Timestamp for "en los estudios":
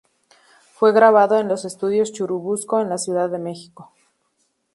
1.39-2.11